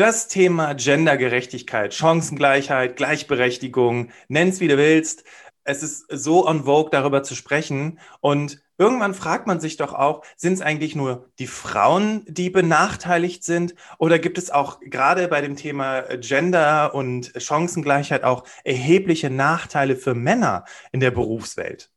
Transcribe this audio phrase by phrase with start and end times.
[0.00, 5.24] Das Thema Gendergerechtigkeit, Chancengleichheit, Gleichberechtigung, nenn's wie du willst.
[5.62, 7.98] Es ist so on vogue, darüber zu sprechen.
[8.22, 13.44] Und irgendwann fragt man sich doch auch, sind es eigentlich nur die Frauen, die benachteiligt
[13.44, 13.74] sind?
[13.98, 20.14] Oder gibt es auch gerade bei dem Thema Gender und Chancengleichheit auch erhebliche Nachteile für
[20.14, 21.90] Männer in der Berufswelt?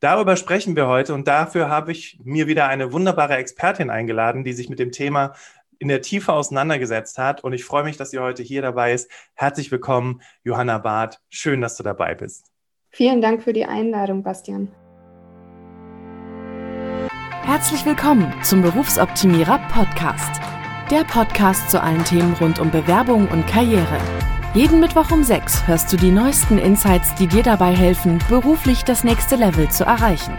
[0.00, 4.52] Darüber sprechen wir heute und dafür habe ich mir wieder eine wunderbare Expertin eingeladen, die
[4.52, 5.34] sich mit dem Thema
[5.78, 7.42] in der Tiefe auseinandergesetzt hat.
[7.42, 9.10] Und ich freue mich, dass sie heute hier dabei ist.
[9.34, 11.20] Herzlich willkommen, Johanna Barth.
[11.28, 12.46] Schön, dass du dabei bist.
[12.90, 14.72] Vielen Dank für die Einladung, Bastian.
[17.42, 20.40] Herzlich willkommen zum Berufsoptimierer Podcast.
[20.90, 23.98] Der Podcast zu allen Themen rund um Bewerbung und Karriere.
[24.54, 29.04] Jeden Mittwoch um 6 hörst du die neuesten Insights, die dir dabei helfen, beruflich das
[29.04, 30.38] nächste Level zu erreichen.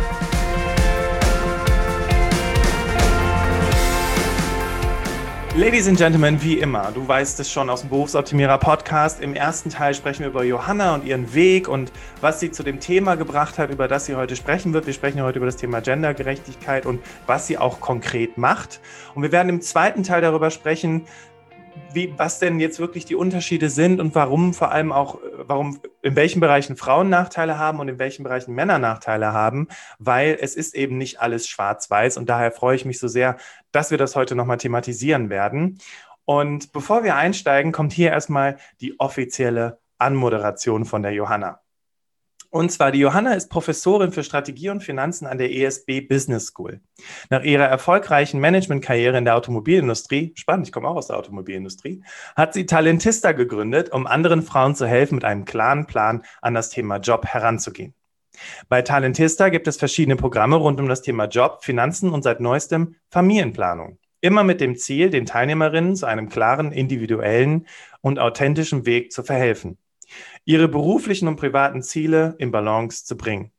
[5.57, 9.19] Ladies and Gentlemen, wie immer, du weißt es schon aus dem Berufsoptimierer Podcast.
[9.19, 12.79] Im ersten Teil sprechen wir über Johanna und ihren Weg und was sie zu dem
[12.79, 14.85] Thema gebracht hat, über das sie heute sprechen wird.
[14.85, 18.79] Wir sprechen heute über das Thema Gendergerechtigkeit und was sie auch konkret macht.
[19.13, 21.05] Und wir werden im zweiten Teil darüber sprechen,
[21.93, 26.15] wie, was denn jetzt wirklich die Unterschiede sind und warum vor allem auch, warum in
[26.15, 29.67] welchen Bereichen Frauen Nachteile haben und in welchen Bereichen Männer Nachteile haben,
[29.99, 33.37] weil es ist eben nicht alles schwarz-weiß und daher freue ich mich so sehr,
[33.71, 35.79] dass wir das heute nochmal thematisieren werden.
[36.25, 41.61] Und bevor wir einsteigen, kommt hier erstmal die offizielle Anmoderation von der Johanna.
[42.53, 46.81] Und zwar, die Johanna ist Professorin für Strategie und Finanzen an der ESB Business School.
[47.29, 52.03] Nach ihrer erfolgreichen Managementkarriere in der Automobilindustrie, spannend, ich komme auch aus der Automobilindustrie,
[52.35, 56.69] hat sie Talentista gegründet, um anderen Frauen zu helfen, mit einem klaren Plan an das
[56.69, 57.93] Thema Job heranzugehen.
[58.67, 62.95] Bei Talentista gibt es verschiedene Programme rund um das Thema Job, Finanzen und seit neuestem
[63.11, 63.97] Familienplanung.
[64.19, 67.65] Immer mit dem Ziel, den Teilnehmerinnen zu einem klaren, individuellen
[68.01, 69.77] und authentischen Weg zu verhelfen
[70.45, 73.51] ihre beruflichen und privaten Ziele in Balance zu bringen.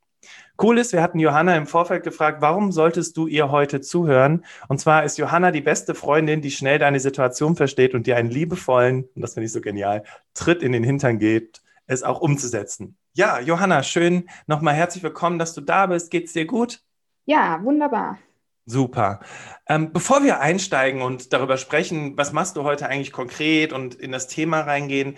[0.61, 4.45] Cool ist, wir hatten Johanna im Vorfeld gefragt, warum solltest du ihr heute zuhören?
[4.67, 8.29] Und zwar ist Johanna die beste Freundin, die schnell deine Situation versteht und dir einen
[8.29, 10.03] liebevollen, und das finde ich so genial,
[10.35, 12.97] Tritt in den Hintern gibt, es auch umzusetzen.
[13.13, 16.11] Ja, Johanna, schön nochmal herzlich willkommen, dass du da bist.
[16.11, 16.81] Geht's dir gut?
[17.25, 18.19] Ja, wunderbar.
[18.65, 19.19] Super.
[19.67, 24.11] Ähm, bevor wir einsteigen und darüber sprechen, was machst du heute eigentlich konkret und in
[24.11, 25.17] das Thema reingehen,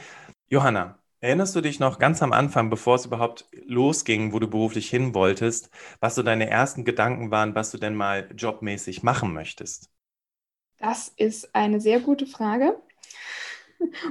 [0.49, 4.87] Johanna, Erinnerst du dich noch ganz am Anfang, bevor es überhaupt losging, wo du beruflich
[4.87, 9.89] hin wolltest, was so deine ersten Gedanken waren, was du denn mal jobmäßig machen möchtest?
[10.77, 12.79] Das ist eine sehr gute Frage.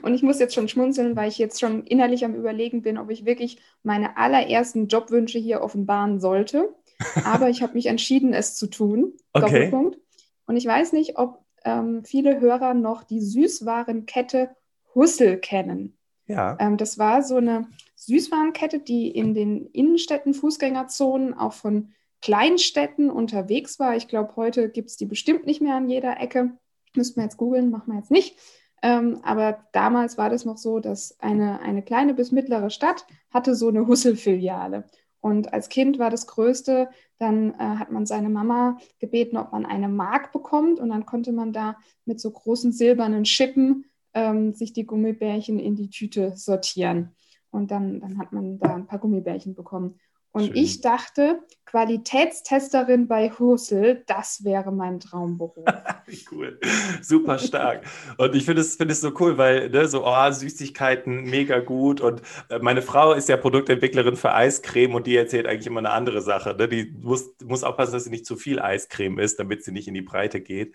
[0.03, 3.11] Und ich muss jetzt schon schmunzeln, weil ich jetzt schon innerlich am Überlegen bin, ob
[3.11, 6.75] ich wirklich meine allerersten Jobwünsche hier offenbaren sollte.
[7.25, 9.13] Aber ich habe mich entschieden, es zu tun.
[9.33, 9.47] Okay.
[9.47, 10.01] Doppelpunkt.
[10.47, 14.51] Und ich weiß nicht, ob ähm, viele Hörer noch die Süßwarenkette
[14.97, 15.94] Hussel kennen.
[16.27, 16.57] Ja.
[16.61, 21.91] Ähm, das war so eine Süßwarenkette, die in den Innenstädten, Fußgängerzonen, auch von
[22.23, 23.97] Kleinstädten unterwegs war.
[23.97, 26.53] Ich glaube, heute gibt es die bestimmt nicht mehr an jeder Ecke.
[26.95, 28.39] Müssten wir jetzt googeln, machen wir jetzt nicht.
[28.83, 33.55] Ähm, aber damals war das noch so, dass eine, eine kleine bis mittlere Stadt hatte
[33.55, 34.85] so eine Hussel-Filiale.
[35.21, 39.65] Und als Kind war das Größte, dann äh, hat man seine Mama gebeten, ob man
[39.65, 40.81] eine Mark bekommt.
[40.81, 45.77] Und dann konnte man da mit so großen silbernen Schippen ähm, sich die Gummibärchen in
[45.77, 47.15] die Tüte sortieren.
[47.51, 50.01] Und dann, dann hat man da ein paar Gummibärchen bekommen.
[50.35, 50.57] Und Schön.
[50.57, 55.65] ich dachte, Qualitätstesterin bei Hussel, das wäre mein Traumberuf.
[56.33, 56.59] cool,
[57.01, 57.85] super stark.
[58.19, 62.01] Und ich finde es, find es so cool, weil ne, so oh, Süßigkeiten mega gut.
[62.01, 65.91] Und äh, meine Frau ist ja Produktentwicklerin für Eiscreme und die erzählt eigentlich immer eine
[65.91, 66.57] andere Sache.
[66.59, 66.67] Ne?
[66.67, 69.95] Die muss, muss aufpassen, dass sie nicht zu viel Eiscreme isst, damit sie nicht in
[69.95, 70.75] die Breite geht.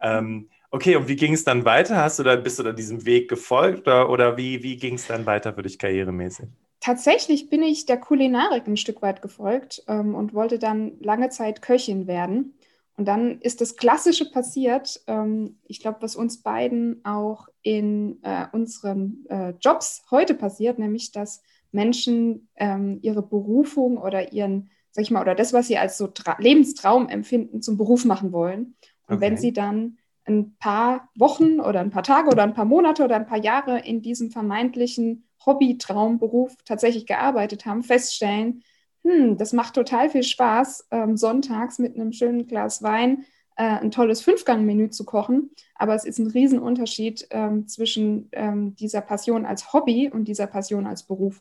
[0.00, 1.98] Ähm, Okay, und wie ging es dann weiter?
[1.98, 5.06] Hast du da, bist du da diesem Weg gefolgt oder, oder wie, wie ging es
[5.06, 6.46] dann weiter für dich karrieremäßig?
[6.80, 11.62] Tatsächlich bin ich der Kulinarik ein Stück weit gefolgt ähm, und wollte dann lange Zeit
[11.62, 12.58] Köchin werden.
[12.96, 18.46] Und dann ist das Klassische passiert, ähm, ich glaube, was uns beiden auch in äh,
[18.50, 21.40] unseren äh, Jobs heute passiert, nämlich dass
[21.70, 26.08] Menschen ähm, ihre Berufung oder ihren, sag ich mal, oder das, was sie als so
[26.08, 28.74] Tra Lebenstraum empfinden, zum Beruf machen wollen.
[29.06, 29.20] Und okay.
[29.20, 33.16] wenn sie dann ein paar Wochen oder ein paar Tage oder ein paar Monate oder
[33.16, 38.62] ein paar Jahre in diesem vermeintlichen Hobby-Traumberuf tatsächlich gearbeitet haben, feststellen,
[39.04, 43.26] hm, das macht total viel Spaß, ähm, sonntags mit einem schönen Glas Wein
[43.56, 49.00] äh, ein tolles Fünfgang-Menü zu kochen, aber es ist ein Riesenunterschied ähm, zwischen ähm, dieser
[49.00, 51.40] Passion als Hobby und dieser Passion als Beruf.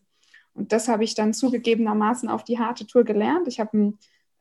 [0.53, 3.47] Und das habe ich dann zugegebenermaßen auf die harte Tour gelernt.
[3.47, 3.93] Ich habe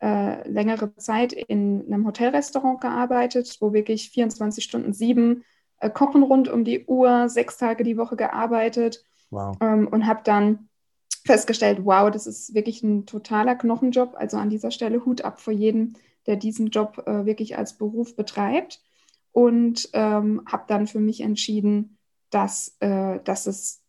[0.03, 5.45] äh, längere Zeit in einem Hotelrestaurant gearbeitet, wo wirklich 24 Stunden sieben
[5.79, 9.57] äh, kochen rund um die Uhr, sechs Tage die Woche gearbeitet wow.
[9.61, 10.69] ähm, und habe dann
[11.25, 14.15] festgestellt, wow, das ist wirklich ein totaler Knochenjob.
[14.17, 15.95] Also an dieser Stelle Hut ab vor jedem,
[16.27, 18.83] der diesen Job äh, wirklich als Beruf betreibt.
[19.31, 21.97] Und ähm, habe dann für mich entschieden,
[22.31, 23.83] dass, äh, dass es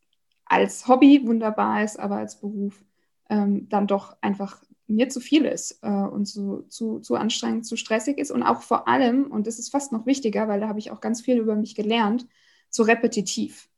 [0.46, 2.86] als Hobby wunderbar ist, aber als Beruf
[3.30, 4.62] ähm, dann doch einfach
[4.96, 8.62] mir zu viel ist äh, und zu, zu, zu anstrengend, zu stressig ist und auch
[8.62, 11.38] vor allem, und das ist fast noch wichtiger, weil da habe ich auch ganz viel
[11.38, 12.28] über mich gelernt,
[12.70, 13.70] zu repetitiv.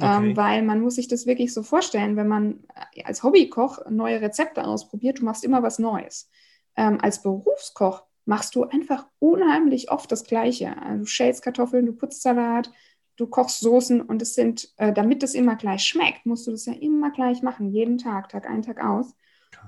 [0.00, 0.28] Ähm, okay.
[0.30, 2.64] Ähm, weil man muss sich das wirklich so vorstellen, wenn man
[2.94, 6.30] äh, als Hobbykoch neue Rezepte ausprobiert, du machst immer was Neues.
[6.76, 10.76] Ähm, als Berufskoch machst du einfach unheimlich oft das Gleiche.
[10.80, 12.70] Also du schälst Kartoffeln, du putzt Salat,
[13.16, 16.66] du kochst Soßen und es sind, äh, damit es immer gleich schmeckt, musst du das
[16.66, 19.14] ja immer gleich machen, jeden Tag, Tag ein, Tag aus.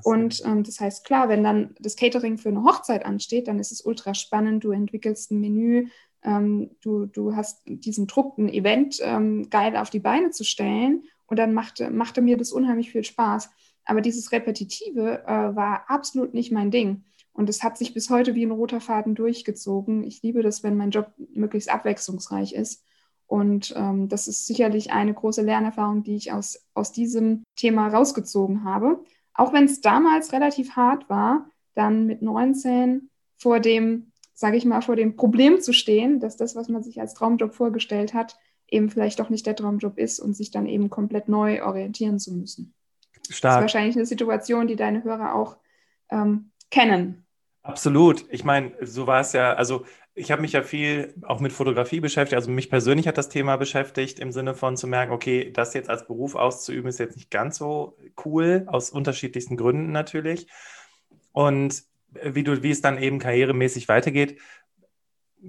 [0.03, 3.73] Und ähm, das heißt, klar, wenn dann das Catering für eine Hochzeit ansteht, dann ist
[3.73, 4.65] es ultra spannend.
[4.65, 5.89] Du entwickelst ein Menü,
[6.23, 11.05] ähm, du, du hast diesen Druck, ein Event ähm, geil auf die Beine zu stellen.
[11.27, 13.51] Und dann machte, machte mir das unheimlich viel Spaß.
[13.85, 17.05] Aber dieses Repetitive äh, war absolut nicht mein Ding.
[17.33, 20.05] Und es hat sich bis heute wie ein roter Faden durchgezogen.
[20.05, 22.85] Ich liebe das, wenn mein Job möglichst abwechslungsreich ist.
[23.27, 28.65] Und ähm, das ist sicherlich eine große Lernerfahrung, die ich aus, aus diesem Thema rausgezogen
[28.65, 29.03] habe
[29.35, 34.81] auch wenn es damals relativ hart war, dann mit 19 vor dem, sage ich mal,
[34.81, 38.39] vor dem Problem zu stehen, dass das, was man sich als Traumjob vorgestellt hat,
[38.69, 42.33] eben vielleicht doch nicht der Traumjob ist und sich dann eben komplett neu orientieren zu
[42.33, 42.75] müssen.
[43.29, 43.41] Stark.
[43.43, 45.57] Das ist wahrscheinlich eine Situation, die deine Hörer auch
[46.11, 47.24] ähm, kennen.
[47.65, 48.27] Absolut.
[48.29, 51.99] Ich meine, so war es ja, also ich habe mich ja viel auch mit Fotografie
[52.01, 52.37] beschäftigt.
[52.37, 55.89] Also mich persönlich hat das Thema beschäftigt, im Sinne von zu merken, okay, das jetzt
[55.89, 60.47] als Beruf auszuüben, ist jetzt nicht ganz so cool, aus unterschiedlichsten Gründen natürlich.
[61.33, 61.85] Und
[62.23, 64.39] wie du, wie es dann eben karrieremäßig weitergeht,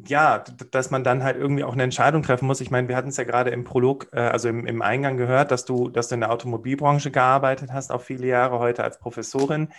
[0.07, 2.59] ja, dass man dann halt irgendwie auch eine Entscheidung treffen muss.
[2.59, 5.51] Ich meine, wir hatten es ja gerade im Prolog, äh, also im, im Eingang gehört,
[5.51, 9.69] dass du, dass du in der Automobilbranche gearbeitet hast, auch viele Jahre heute als Professorin.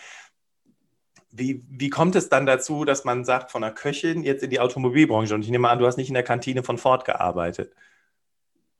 [1.38, 4.60] Wie, wie kommt es dann dazu, dass man sagt, von der Köchin jetzt in die
[4.60, 5.34] Automobilbranche?
[5.34, 7.74] Und ich nehme an, du hast nicht in der Kantine von Ford gearbeitet.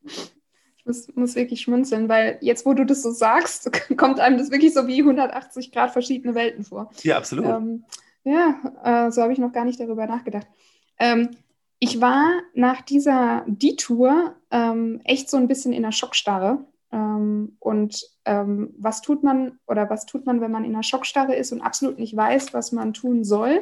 [0.04, 4.50] Ich muss, muss wirklich schmunzeln, weil jetzt, wo du das so sagst, kommt einem das
[4.50, 6.90] wirklich so wie 180 Grad verschiedene Welten vor.
[7.02, 7.46] Ja, absolut.
[7.46, 7.84] Ähm,
[8.24, 10.46] ja, äh, so habe ich noch gar nicht darüber nachgedacht.
[10.98, 11.30] Ähm,
[11.78, 18.00] ich war nach dieser Detour ähm, echt so ein bisschen in der Schockstarre ähm, und
[18.24, 21.62] ähm, was tut man oder was tut man, wenn man in einer Schockstarre ist und
[21.62, 23.58] absolut nicht weiß, was man tun soll,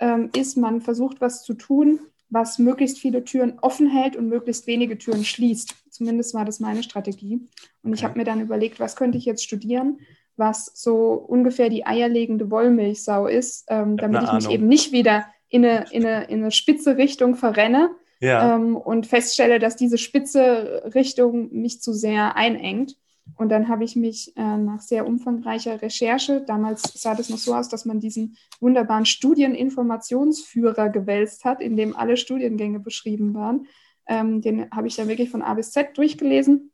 [0.00, 4.66] ähm, ist, man versucht, was zu tun, was möglichst viele Türen offen hält und möglichst
[4.66, 5.74] wenige Türen schließt.
[5.90, 7.46] Zumindest war das meine Strategie.
[7.82, 10.00] Und ich habe mir dann überlegt, was könnte ich jetzt studieren,
[10.36, 15.64] was so ungefähr die eierlegende Wollmilchsau ist, ähm, damit ich mich eben nicht wieder in
[15.64, 17.90] eine, in, eine, in eine spitze Richtung verrenne,
[18.22, 18.54] ja.
[18.54, 22.96] ähm, und feststelle, dass diese spitze Richtung mich zu sehr einengt.
[23.36, 27.54] Und dann habe ich mich äh, nach sehr umfangreicher Recherche, damals sah das noch so
[27.54, 33.66] aus, dass man diesen wunderbaren Studieninformationsführer gewälzt hat, in dem alle Studiengänge beschrieben waren.
[34.06, 36.72] Ähm, den habe ich dann wirklich von A bis Z durchgelesen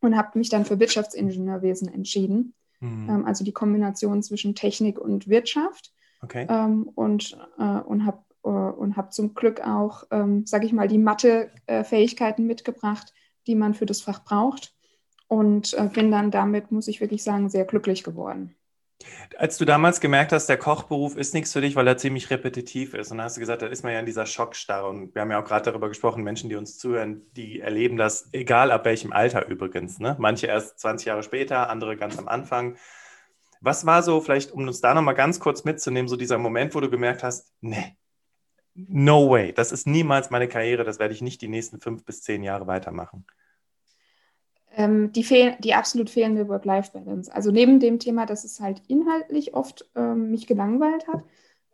[0.00, 2.54] und habe mich dann für Wirtschaftsingenieurwesen entschieden.
[2.80, 3.08] Mhm.
[3.08, 5.92] Ähm, also die Kombination zwischen Technik und Wirtschaft.
[6.22, 6.46] Okay.
[6.48, 10.98] Ähm, und äh, und habe und habe zum Glück auch, ähm, sage ich mal, die
[10.98, 13.12] Mathe-Fähigkeiten mitgebracht,
[13.46, 14.74] die man für das Fach braucht.
[15.26, 18.54] Und äh, bin dann damit, muss ich wirklich sagen, sehr glücklich geworden.
[19.36, 22.94] Als du damals gemerkt hast, der Kochberuf ist nichts für dich, weil er ziemlich repetitiv
[22.94, 24.88] ist, und dann hast du gesagt, da ist man ja in dieser Schockstarre.
[24.88, 28.28] Und wir haben ja auch gerade darüber gesprochen, Menschen, die uns zuhören, die erleben das,
[28.32, 30.00] egal ab welchem Alter übrigens.
[30.00, 30.16] Ne?
[30.18, 32.76] Manche erst 20 Jahre später, andere ganz am Anfang.
[33.60, 36.80] Was war so, vielleicht, um uns da nochmal ganz kurz mitzunehmen, so dieser Moment, wo
[36.80, 37.96] du gemerkt hast, nee,
[38.88, 42.22] no way, das ist niemals meine Karriere, das werde ich nicht die nächsten fünf bis
[42.22, 43.26] zehn Jahre weitermachen?
[44.72, 47.34] Ähm, die, fehl die absolut fehlende Work-Life-Balance.
[47.34, 51.24] Also neben dem Thema, dass es halt inhaltlich oft ähm, mich gelangweilt hat,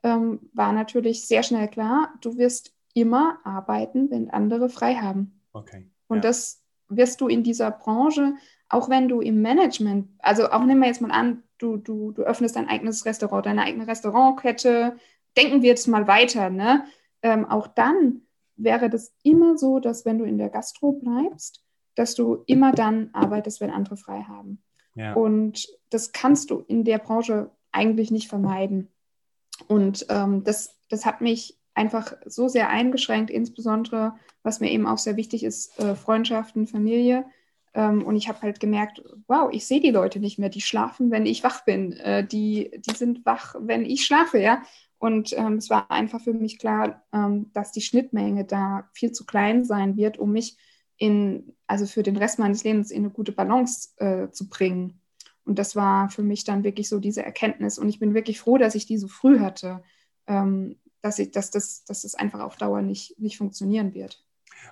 [0.02, 5.40] ähm, war natürlich sehr schnell klar, du wirst immer arbeiten, wenn andere frei haben.
[5.52, 5.90] Okay.
[6.06, 6.22] Und ja.
[6.22, 8.34] das wirst du in dieser Branche,
[8.68, 12.22] auch wenn du im Management, also auch nehmen wir jetzt mal an, du, du, du
[12.22, 14.96] öffnest dein eigenes Restaurant, deine eigene Restaurantkette,
[15.36, 16.84] denken wir jetzt mal weiter, ne?
[17.22, 18.22] Ähm, auch dann
[18.56, 21.62] wäre das immer so, dass wenn du in der Gastro bleibst,
[21.94, 24.62] dass du immer dann arbeitest, wenn andere frei haben.
[24.94, 25.14] Ja.
[25.14, 28.88] Und das kannst du in der Branche eigentlich nicht vermeiden.
[29.68, 34.98] Und ähm, das, das hat mich einfach so sehr eingeschränkt, insbesondere, was mir eben auch
[34.98, 37.24] sehr wichtig ist, äh, Freundschaften, Familie.
[37.74, 41.10] Ähm, und ich habe halt gemerkt, wow, ich sehe die Leute nicht mehr, die schlafen,
[41.10, 41.92] wenn ich wach bin.
[41.92, 44.62] Äh, die, die sind wach, wenn ich schlafe, ja.
[44.98, 49.26] Und ähm, es war einfach für mich klar, ähm, dass die Schnittmenge da viel zu
[49.26, 50.56] klein sein wird, um mich
[50.96, 55.00] in, also für den Rest meines Lebens in eine gute Balance äh, zu bringen.
[55.44, 57.78] Und das war für mich dann wirklich so diese Erkenntnis.
[57.78, 59.82] Und ich bin wirklich froh, dass ich die so früh hatte,
[60.26, 64.24] ähm, dass, ich, dass, das, dass das einfach auf Dauer nicht, nicht funktionieren wird.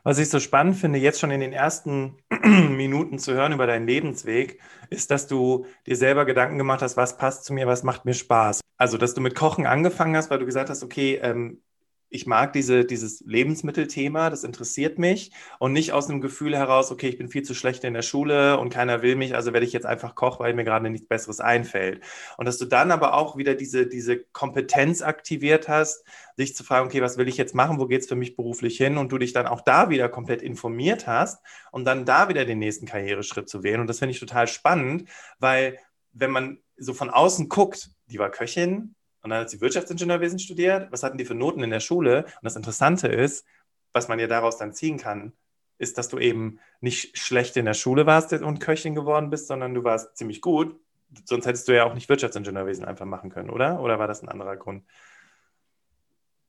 [0.05, 3.87] Was ich so spannend finde, jetzt schon in den ersten Minuten zu hören über deinen
[3.87, 8.05] Lebensweg, ist, dass du dir selber Gedanken gemacht hast, was passt zu mir, was macht
[8.05, 8.61] mir Spaß.
[8.83, 11.63] Also, dass du mit Kochen angefangen hast, weil du gesagt hast, okay, ähm,
[12.09, 17.07] ich mag diese, dieses Lebensmittelthema, das interessiert mich und nicht aus einem Gefühl heraus, okay,
[17.07, 19.73] ich bin viel zu schlecht in der Schule und keiner will mich, also werde ich
[19.73, 22.03] jetzt einfach Koch, weil mir gerade nichts Besseres einfällt.
[22.39, 26.05] Und dass du dann aber auch wieder diese, diese Kompetenz aktiviert hast,
[26.37, 28.77] sich zu fragen, okay, was will ich jetzt machen, wo geht es für mich beruflich
[28.79, 32.45] hin und du dich dann auch da wieder komplett informiert hast, um dann da wieder
[32.45, 33.81] den nächsten Karriereschritt zu wählen.
[33.81, 35.09] Und das finde ich total spannend,
[35.39, 35.79] weil
[36.13, 40.91] wenn man so von außen guckt, die war Köchin, und dann hat sie Wirtschaftsingenieurwesen studiert.
[40.91, 42.25] Was hatten die für Noten in der Schule?
[42.25, 43.47] Und das Interessante ist,
[43.93, 45.33] was man ja daraus dann ziehen kann,
[45.79, 49.75] ist, dass du eben nicht schlecht in der Schule warst und Köchin geworden bist, sondern
[49.75, 50.77] du warst ziemlich gut.
[51.25, 53.81] Sonst hättest du ja auch nicht Wirtschaftsingenieurwesen einfach machen können, oder?
[53.81, 54.85] Oder war das ein anderer Grund?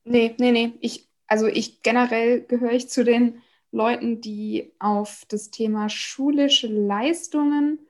[0.04, 0.72] Nee, nee, nee.
[0.80, 7.83] Ich, also ich generell gehöre ich zu den Leuten, die auf das Thema schulische Leistungen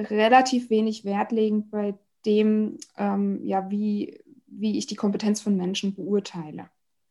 [0.00, 5.94] relativ wenig Wert legen bei dem, ähm, ja, wie, wie ich die Kompetenz von Menschen
[5.94, 6.68] beurteile.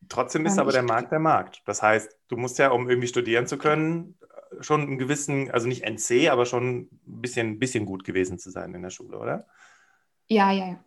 [0.08, 1.62] Trotzdem ist ähm, aber der Markt der Markt.
[1.66, 4.16] Das heißt, du musst ja, um irgendwie studieren zu können,
[4.62, 8.74] schon einen gewissen, also nicht NC, aber schon ein bisschen, bisschen gut gewesen zu sein
[8.74, 9.48] in der Schule, oder?
[10.28, 10.84] Ja, ja, ja.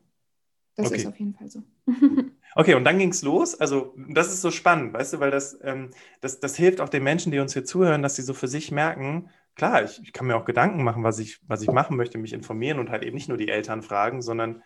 [0.76, 0.96] Das okay.
[0.96, 1.62] ist auf jeden Fall so.
[2.54, 3.58] Okay, und dann ging es los.
[3.58, 5.90] Also, das ist so spannend, weißt du, weil das, ähm,
[6.20, 8.70] das, das hilft auch den Menschen, die uns hier zuhören, dass sie so für sich
[8.70, 12.18] merken, klar, ich, ich, kann mir auch Gedanken machen, was ich, was ich machen möchte,
[12.18, 14.62] mich informieren und halt eben nicht nur die Eltern fragen, sondern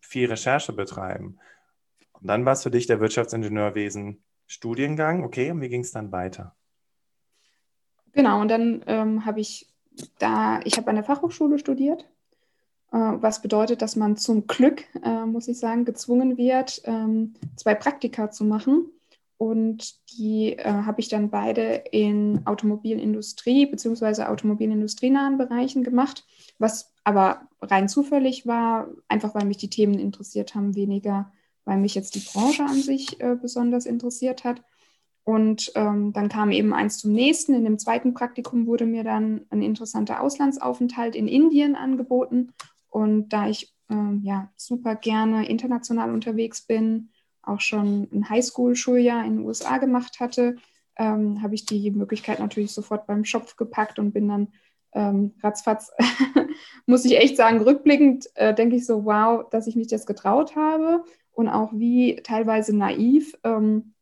[0.00, 1.38] viel Recherche betreiben.
[2.12, 5.24] Und dann war es für dich der Wirtschaftsingenieurwesen Studiengang.
[5.24, 6.54] Okay, und wie ging es dann weiter?
[8.12, 9.68] Genau, und dann ähm, habe ich
[10.18, 12.04] da, ich habe an der Fachhochschule studiert,
[12.92, 17.74] äh, was bedeutet, dass man zum Glück, äh, muss ich sagen, gezwungen wird, ähm, zwei
[17.74, 18.86] Praktika zu machen.
[19.42, 24.22] Und die äh, habe ich dann beide in Automobilindustrie bzw.
[24.22, 26.24] automobilindustrienahen Bereichen gemacht,
[26.60, 31.32] was aber rein zufällig war, einfach weil mich die Themen interessiert haben, weniger
[31.64, 34.62] weil mich jetzt die Branche an sich äh, besonders interessiert hat.
[35.24, 37.54] Und ähm, dann kam eben eins zum nächsten.
[37.54, 42.52] In dem zweiten Praktikum wurde mir dann ein interessanter Auslandsaufenthalt in Indien angeboten.
[42.90, 47.10] Und da ich ähm, ja super gerne international unterwegs bin,
[47.42, 50.56] auch schon ein Highschool-Schuljahr in den USA gemacht hatte,
[50.96, 54.48] ähm, habe ich die Möglichkeit natürlich sofort beim Schopf gepackt und bin dann
[54.94, 55.90] ähm, ratzfatz,
[56.86, 60.54] muss ich echt sagen, rückblickend äh, denke ich so, wow, dass ich mich das getraut
[60.54, 63.94] habe und auch wie teilweise naiv ähm,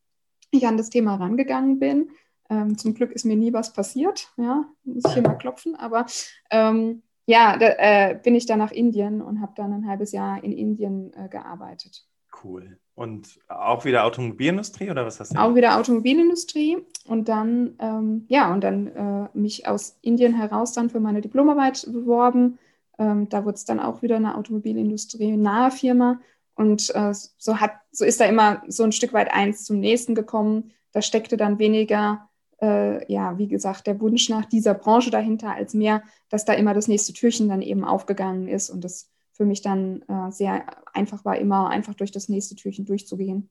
[0.51, 2.09] ich an das Thema rangegangen bin.
[2.49, 6.05] Ähm, zum Glück ist mir nie was passiert, ja, muss ich hier mal klopfen, aber
[6.49, 10.43] ähm, ja, da, äh, bin ich dann nach Indien und habe dann ein halbes Jahr
[10.43, 12.05] in Indien äh, gearbeitet.
[12.43, 12.77] Cool.
[12.95, 15.39] Und auch wieder Automobilindustrie oder was hast du?
[15.39, 20.89] Auch wieder Automobilindustrie und dann, ähm, ja, und dann äh, mich aus Indien heraus dann
[20.89, 22.59] für meine Diplomarbeit beworben.
[22.99, 26.19] Ähm, da wurde es dann auch wieder eine Automobilindustrie nahe Firma.
[26.53, 30.13] Und äh, so, hat, so ist da immer so ein Stück weit eins zum nächsten
[30.13, 30.71] gekommen.
[30.91, 32.29] Da steckte dann weniger,
[32.61, 36.73] äh, ja, wie gesagt, der Wunsch nach dieser Branche dahinter, als mehr, dass da immer
[36.73, 38.69] das nächste Türchen dann eben aufgegangen ist.
[38.69, 39.10] Und das
[39.41, 43.49] für mich dann äh, sehr einfach war, immer einfach durch das nächste Türchen durchzugehen.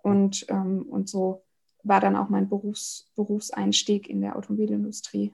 [0.00, 1.42] Und, ähm, und so
[1.82, 5.32] war dann auch mein Berufs, Berufseinstieg in der Automobilindustrie.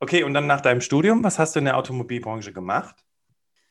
[0.00, 3.06] Okay, und dann nach deinem Studium, was hast du in der Automobilbranche gemacht?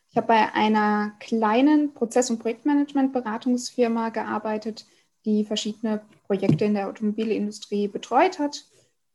[0.10, 4.88] Ich habe bei einer kleinen Prozess- und Projektmanagement-Beratungsfirma gearbeitet,
[5.26, 8.66] die verschiedene Projekte in der Automobilindustrie betreut hat.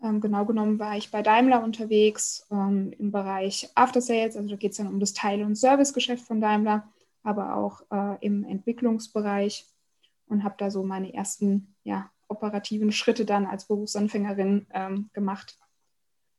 [0.06, 4.56] Ähm, genau genommen war ich bei Daimler unterwegs ähm, im Bereich After Sales, also da
[4.56, 6.88] geht es dann um das Teil- und Servicegeschäft von Daimler,
[7.22, 9.66] aber auch äh, im Entwicklungsbereich
[10.28, 15.56] und habe da so meine ersten ja, operativen Schritte dann als Berufsanfängerin ähm, gemacht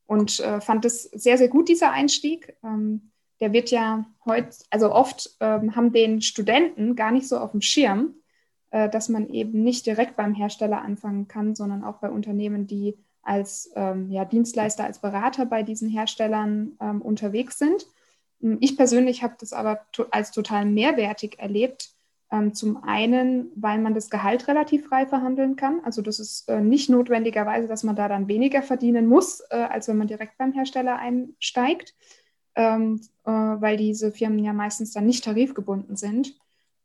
[0.06, 2.56] und äh, fand es sehr, sehr gut, dieser Einstieg.
[2.64, 3.10] Ähm,
[3.40, 7.60] der wird ja heute, also oft ähm, haben den Studenten gar nicht so auf dem
[7.60, 8.14] Schirm,
[8.70, 12.96] äh, dass man eben nicht direkt beim Hersteller anfangen kann, sondern auch bei Unternehmen, die
[13.22, 17.86] als ähm, ja, Dienstleister, als Berater bei diesen Herstellern ähm, unterwegs sind.
[18.40, 21.94] Hm, ich persönlich habe das aber to als total mehrwertig erlebt,
[22.30, 25.80] Ähm, zum einen, weil man das Gehalt relativ frei verhandeln kann.
[25.82, 29.88] Also das ist äh, nicht notwendigerweise, dass man da dann weniger verdienen muss, äh, als
[29.88, 31.94] wenn man direkt beim Hersteller einsteigt,
[32.54, 36.34] ähm, äh, weil diese Firmen ja meistens dann nicht tarifgebunden sind.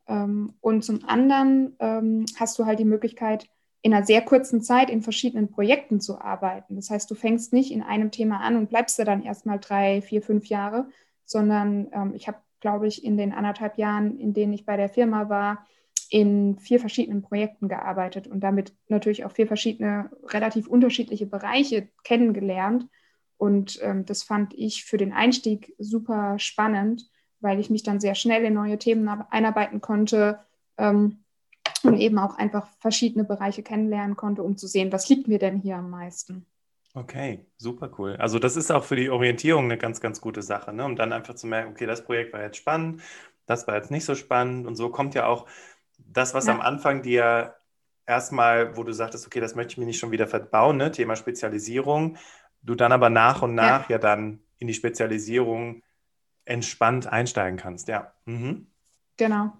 [0.08, 3.50] Ähm, und zum anderen ähm, hast du halt die Möglichkeit,
[3.84, 6.76] in einer sehr kurzen Zeit in verschiedenen Projekten zu arbeiten.
[6.76, 10.02] Das heißt, du fängst nicht in einem Thema an und bleibst da dann erstmal drei,
[10.02, 10.88] vier, fünf Jahre,
[11.26, 14.88] sondern ähm, ich habe glaube ich, in den anderthalb Jahren, in denen ich bei der
[14.88, 15.68] Firma war,
[16.10, 22.88] in vier verschiedenen Projekten gearbeitet und damit natürlich auch vier verschiedene, relativ unterschiedliche Bereiche kennengelernt.
[23.38, 27.10] Und ähm, das fand ich für den Einstieg super spannend,
[27.42, 30.40] weil ich mich dann sehr schnell in neue Themen einarbeiten konnte
[30.78, 31.23] ähm,
[31.86, 35.60] und eben auch einfach verschiedene Bereiche kennenlernen konnte, um zu sehen, was liegt mir denn
[35.60, 36.46] hier am meisten.
[36.96, 38.16] Okay, super cool.
[38.18, 40.86] Also das ist auch für die Orientierung eine ganz, ganz gute Sache, ne?
[40.86, 43.02] um dann einfach zu merken, okay, das Projekt war jetzt spannend,
[43.48, 45.48] das war jetzt nicht so spannend und so kommt ja auch
[45.98, 46.54] das, was ja.
[46.54, 47.56] am Anfang dir
[48.06, 50.92] erstmal, wo du sagtest, okay, das möchte ich mir nicht schon wieder verbauen, ne?
[50.92, 52.18] Thema Spezialisierung,
[52.62, 55.82] du dann aber nach und nach ja, ja dann in die Spezialisierung
[56.46, 58.14] entspannt einsteigen kannst, ja.
[58.26, 58.68] Mhm.
[59.18, 59.54] Genau.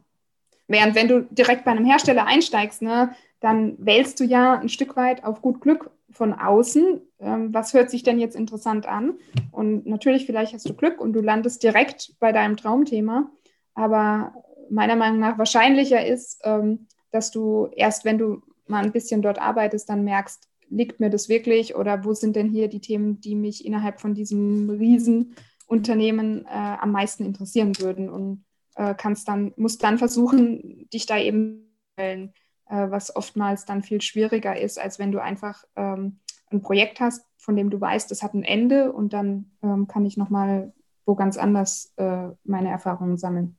[0.74, 4.96] Während wenn du direkt bei einem Hersteller einsteigst, ne, dann wählst du ja ein Stück
[4.96, 9.20] weit auf gut Glück von außen, ähm, was hört sich denn jetzt interessant an?
[9.52, 13.30] Und natürlich, vielleicht hast du Glück und du landest direkt bei deinem Traumthema.
[13.76, 14.34] Aber
[14.72, 19.40] meiner Meinung nach wahrscheinlicher ist, ähm, dass du erst, wenn du mal ein bisschen dort
[19.40, 23.36] arbeitest, dann merkst, liegt mir das wirklich oder wo sind denn hier die Themen, die
[23.36, 28.44] mich innerhalb von diesem Riesenunternehmen äh, am meisten interessieren würden und
[28.76, 32.30] äh, kannst dann, musst dann versuchen, dich da eben äh,
[32.68, 36.20] was oftmals dann viel schwieriger ist, als wenn du einfach ähm,
[36.52, 40.06] ein Projekt hast, von dem du weißt, es hat ein Ende und dann ähm, kann
[40.06, 40.74] ich nochmal
[41.06, 43.58] wo ganz anders äh, meine Erfahrungen sammeln.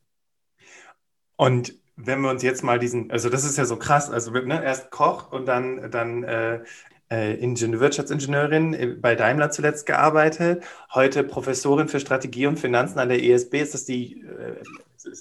[1.36, 4.64] Und wenn wir uns jetzt mal diesen, also das ist ja so krass, also ne,
[4.64, 6.64] erst Koch und dann, dann äh,
[7.10, 13.08] äh Ingenieur, Wirtschaftsingenieurin äh, bei Daimler zuletzt gearbeitet, heute Professorin für Strategie und Finanzen an
[13.08, 14.24] der ESB, ist das die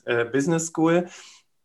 [0.05, 1.07] äh, Business School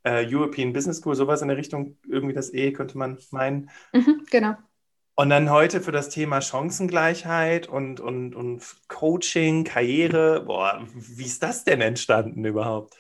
[0.09, 3.71] äh, European Business School, sowas in der Richtung, irgendwie das E, könnte man meinen.
[3.93, 4.55] Mhm, genau.
[5.15, 10.45] Und dann heute für das Thema Chancengleichheit und, und, und Coaching, Karriere.
[10.45, 12.95] Boah, wie ist das denn entstanden überhaupt?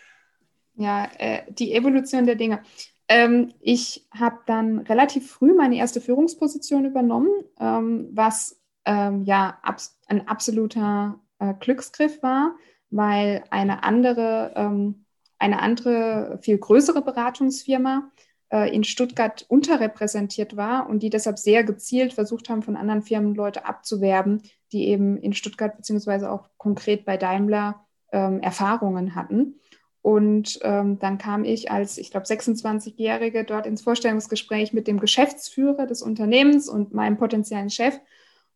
[0.74, 2.62] Ja, äh, die Evolution der Dinge.
[3.08, 9.98] Ähm, ich habe dann relativ früh meine erste Führungsposition übernommen, ähm, was ähm, ja abs
[10.06, 12.54] ein absoluter äh, Glücksgriff war,
[12.90, 15.04] weil eine andere ähm,
[15.38, 18.10] eine andere, viel größere Beratungsfirma
[18.50, 23.34] äh, in Stuttgart unterrepräsentiert war und die deshalb sehr gezielt versucht haben, von anderen Firmen
[23.34, 24.42] Leute abzuwerben,
[24.72, 29.60] die eben in Stuttgart beziehungsweise auch konkret bei Daimler ähm, Erfahrungen hatten.
[30.00, 35.86] Und ähm, dann kam ich als, ich glaube, 26-Jährige dort ins Vorstellungsgespräch mit dem Geschäftsführer
[35.86, 37.98] des Unternehmens und meinem potenziellen Chef.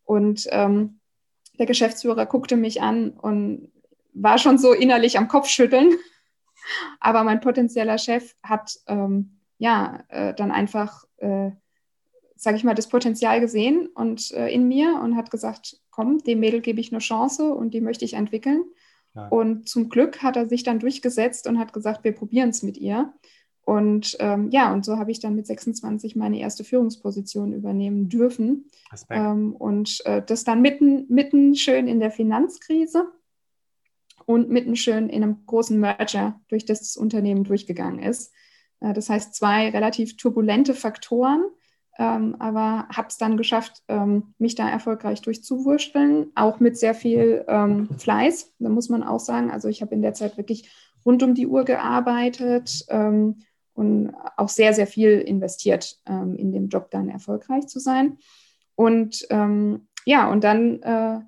[0.03, 0.99] Und ähm,
[1.59, 3.71] der Geschäftsführer guckte mich an und
[4.13, 5.93] war schon so innerlich am Kopfschütteln
[6.99, 11.51] aber mein potenzieller Chef hat ähm, ja äh, dann einfach, äh,
[12.35, 16.39] sage ich mal, das Potenzial gesehen und äh, in mir und hat gesagt, komm, dem
[16.39, 18.63] Mädel gebe ich eine Chance und die möchte ich entwickeln.
[19.15, 19.27] Ja.
[19.27, 22.77] Und zum Glück hat er sich dann durchgesetzt und hat gesagt, wir probieren es mit
[22.77, 23.13] ihr.
[23.65, 28.65] Und ähm, ja, und so habe ich dann mit 26 meine erste Führungsposition übernehmen dürfen.
[29.09, 33.07] Ähm, und äh, das dann mitten, mitten schön in der Finanzkrise
[34.25, 38.33] und mitten schön in einem großen Merger, durch das das Unternehmen durchgegangen ist.
[38.81, 41.45] Äh, das heißt, zwei relativ turbulente Faktoren,
[41.99, 47.45] ähm, aber habe es dann geschafft, ähm, mich da erfolgreich durchzuwurschteln, auch mit sehr viel
[47.47, 49.51] ähm, Fleiß, da muss man auch sagen.
[49.51, 50.71] Also ich habe in der Zeit wirklich
[51.05, 53.41] rund um die Uhr gearbeitet ähm,
[53.73, 58.17] und auch sehr, sehr viel investiert, ähm, in dem Job dann erfolgreich zu sein.
[58.75, 61.19] Und ähm, ja, und dann äh,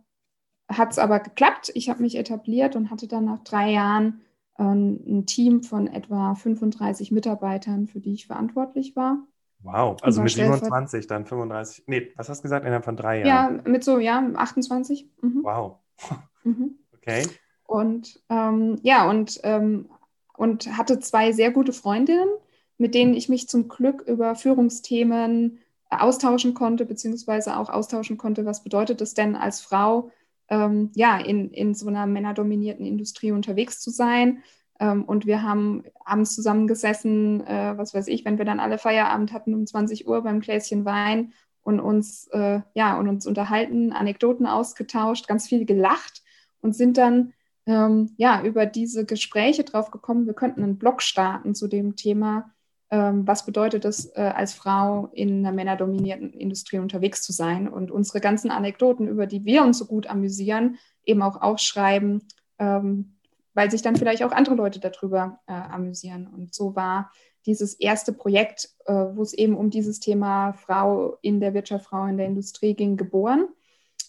[0.67, 1.71] hat es aber geklappt.
[1.75, 4.21] Ich habe mich etabliert und hatte dann nach drei Jahren
[4.57, 9.17] ein Team von etwa 35 Mitarbeitern, für die ich verantwortlich war.
[9.65, 11.85] Wow, also mit 27 dann 35.
[11.87, 12.65] Nee, was hast du gesagt?
[12.65, 13.63] Innerhalb von drei Jahren?
[13.65, 15.09] Ja, mit so, ja, 28.
[15.21, 15.39] Mhm.
[15.43, 15.77] Wow.
[16.47, 16.77] Mhm.
[16.93, 17.23] Okay.
[17.65, 19.89] Und ähm, ja, und, ähm,
[20.37, 22.29] und hatte zwei sehr gute Freundinnen,
[22.77, 25.57] mit denen ich mich zum Glück über Führungsthemen
[25.89, 30.11] austauschen konnte, beziehungsweise auch austauschen konnte, was bedeutet es denn als Frau,
[30.49, 34.43] ähm, ja, in, in so einer männerdominierten Industrie unterwegs zu sein.
[34.79, 39.33] Ähm, und wir haben abends zusammengesessen, äh, was weiß ich, wenn wir dann alle Feierabend
[39.33, 41.33] hatten um 20 Uhr beim Gläschen Wein
[41.63, 46.23] und uns, äh, ja, und uns unterhalten, Anekdoten ausgetauscht, ganz viel gelacht
[46.61, 47.33] und sind dann
[47.65, 52.51] ähm, ja, über diese Gespräche drauf gekommen, wir könnten einen Blog starten zu dem Thema,
[52.91, 57.89] ähm, was bedeutet es, äh, als Frau in einer männerdominierten Industrie unterwegs zu sein und
[57.89, 62.21] unsere ganzen Anekdoten, über die wir uns so gut amüsieren, eben auch aufschreiben,
[62.59, 63.14] ähm,
[63.55, 66.27] weil sich dann vielleicht auch andere Leute darüber äh, amüsieren.
[66.27, 67.11] Und so war
[67.47, 72.05] dieses erste Projekt, äh, wo es eben um dieses Thema Frau in der Wirtschaft, Frau
[72.05, 73.47] in der Industrie ging, geboren.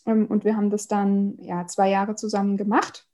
[0.04, 3.06] Ähm, und wir haben das dann ja zwei Jahre zusammen gemacht.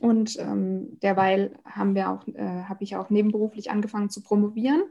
[0.00, 4.82] Und ähm, derweil haben äh, habe ich auch nebenberuflich angefangen zu promovieren.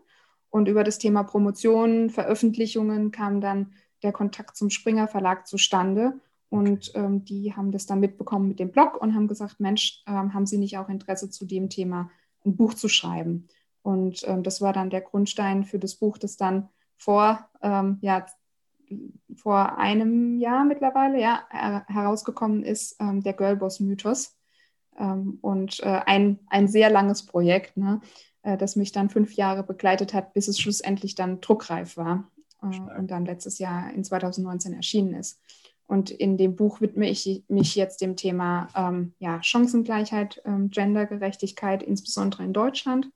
[0.49, 6.19] Und über das Thema Promotionen, Veröffentlichungen kam dann der Kontakt zum Springer Verlag zustande.
[6.51, 10.33] Und ähm, die haben das dann mitbekommen mit dem Blog und haben gesagt, Mensch, ähm,
[10.33, 12.11] haben Sie nicht auch Interesse zu dem Thema
[12.45, 13.47] ein Buch zu schreiben?
[13.83, 18.25] Und ähm, das war dann der Grundstein für das Buch, das dann vor, ähm, ja,
[19.33, 21.47] vor einem Jahr mittlerweile ja,
[21.87, 24.35] herausgekommen ist, ähm, der Girlboss-Mythos.
[24.99, 28.01] Ähm, und äh, ein, ein sehr langes Projekt, ne,
[28.43, 32.29] äh, das mich dann fünf Jahre begleitet hat, bis es schlussendlich dann druckreif war
[32.61, 35.39] äh, und dann letztes Jahr in 2019 erschienen ist.
[35.91, 41.83] Und in dem Buch widme ich mich jetzt dem Thema ähm, ja, Chancengleichheit, ähm, Gendergerechtigkeit,
[41.83, 43.09] insbesondere in Deutschland.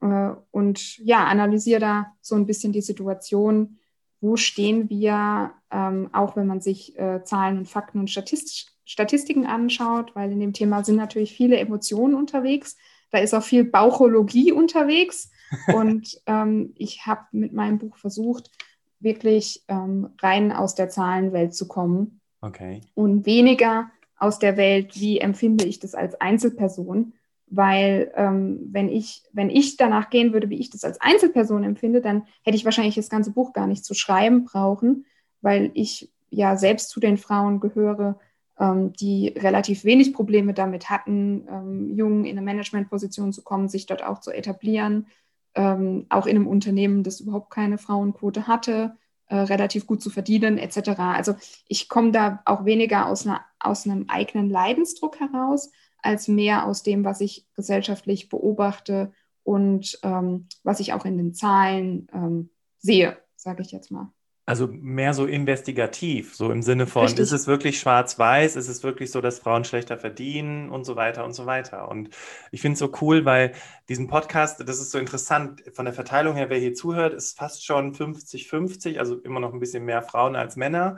[0.00, 3.78] Äh, und ja, analysiere da so ein bisschen die Situation,
[4.20, 9.46] wo stehen wir, ähm, auch wenn man sich äh, Zahlen und Fakten und Statist Statistiken
[9.46, 12.76] anschaut, weil in dem Thema sind natürlich viele Emotionen unterwegs.
[13.10, 15.32] Da ist auch viel Bauchologie unterwegs.
[15.74, 18.52] und ähm, ich habe mit meinem Buch versucht,
[19.00, 22.20] wirklich ähm, rein aus der Zahlenwelt zu kommen.
[22.40, 22.80] Okay.
[22.94, 27.12] Und weniger aus der Welt, wie empfinde ich das als Einzelperson,
[27.46, 32.00] weil ähm, wenn, ich, wenn ich danach gehen würde, wie ich das als Einzelperson empfinde,
[32.00, 35.06] dann hätte ich wahrscheinlich das ganze Buch gar nicht zu schreiben brauchen,
[35.40, 38.18] weil ich ja selbst zu den Frauen gehöre,
[38.58, 43.86] ähm, die relativ wenig Probleme damit hatten, ähm, jung in eine Managementposition zu kommen, sich
[43.86, 45.06] dort auch zu etablieren,
[45.54, 50.58] ähm, auch in einem Unternehmen, das überhaupt keine Frauenquote hatte, äh, relativ gut zu verdienen,
[50.58, 50.90] etc.
[50.98, 51.34] Also
[51.66, 56.82] ich komme da auch weniger aus, einer, aus einem eigenen Leidensdruck heraus, als mehr aus
[56.82, 63.18] dem, was ich gesellschaftlich beobachte und ähm, was ich auch in den Zahlen ähm, sehe,
[63.36, 64.12] sage ich jetzt mal.
[64.48, 67.20] Also mehr so investigativ, so im Sinne von, Richtig.
[67.20, 71.26] ist es wirklich schwarz-weiß, ist es wirklich so, dass Frauen schlechter verdienen und so weiter
[71.26, 71.86] und so weiter.
[71.90, 72.08] Und
[72.50, 73.52] ich finde es so cool, weil
[73.90, 77.66] diesen Podcast, das ist so interessant, von der Verteilung her, wer hier zuhört, ist fast
[77.66, 80.96] schon 50-50, also immer noch ein bisschen mehr Frauen als Männer.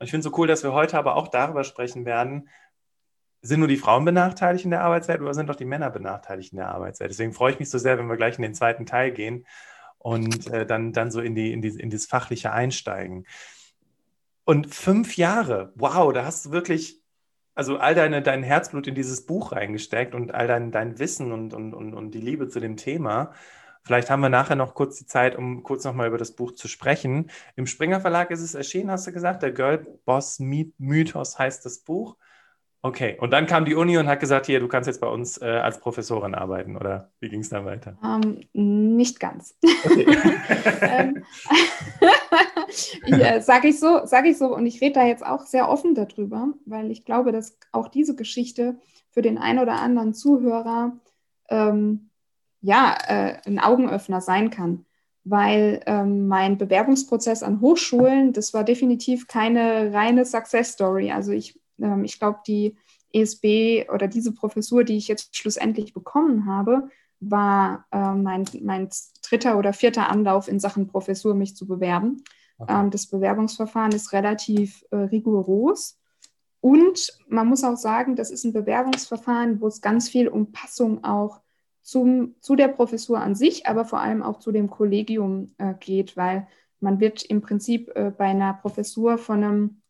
[0.00, 2.48] Und ich finde es so cool, dass wir heute aber auch darüber sprechen werden,
[3.42, 6.58] sind nur die Frauen benachteiligt in der Arbeitswelt oder sind doch die Männer benachteiligt in
[6.58, 7.12] der Arbeitswelt?
[7.12, 9.46] Deswegen freue ich mich so sehr, wenn wir gleich in den zweiten Teil gehen
[9.98, 13.26] und äh, dann, dann so in, die, in, die, in das Fachliche einsteigen.
[14.44, 17.02] Und fünf Jahre, wow, da hast du wirklich
[17.58, 21.52] also all deine, dein Herzblut in dieses Buch reingesteckt und all dein, dein Wissen und,
[21.52, 23.32] und, und, und die Liebe zu dem Thema.
[23.82, 26.68] Vielleicht haben wir nachher noch kurz die Zeit, um kurz nochmal über das Buch zu
[26.68, 27.32] sprechen.
[27.56, 29.42] Im Springer Verlag ist es erschienen, hast du gesagt.
[29.42, 32.16] Der Girl Boss Mythos heißt das Buch.
[32.80, 35.40] Okay, und dann kam die Uni und hat gesagt, hier, du kannst jetzt bei uns
[35.42, 37.98] äh, als Professorin arbeiten, oder wie ging es dann weiter?
[38.04, 39.58] Ähm, nicht ganz.
[39.84, 40.06] Okay.
[40.82, 41.24] ähm,
[43.40, 46.54] sage ich so, sage ich so, und ich rede da jetzt auch sehr offen darüber,
[46.66, 48.76] weil ich glaube, dass auch diese Geschichte
[49.10, 50.92] für den einen oder anderen Zuhörer
[51.48, 52.10] ähm,
[52.60, 54.84] ja äh, ein Augenöffner sein kann.
[55.24, 61.10] Weil ähm, mein Bewerbungsprozess an Hochschulen, das war definitiv keine reine Success Story.
[61.10, 62.76] Also ich ähm, ich glaube, die
[63.12, 66.88] ESB oder diese Professur, die ich jetzt schlussendlich bekommen habe,
[67.20, 68.88] war äh, mein, mein
[69.28, 72.22] dritter oder vierter Anlauf in Sachen Professur, mich zu bewerben.
[72.58, 72.80] Okay.
[72.80, 75.98] Ähm, das Bewerbungsverfahren ist relativ äh, rigoros.
[76.60, 81.04] Und man muss auch sagen, das ist ein Bewerbungsverfahren, wo es ganz viel um Passung
[81.04, 81.40] auch
[81.82, 86.16] zum, zu der Professur an sich, aber vor allem auch zu dem Kollegium äh, geht,
[86.16, 86.46] weil
[86.80, 89.82] man wird im Prinzip äh, bei einer Professur von einem